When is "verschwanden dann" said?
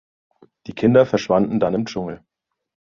1.05-1.75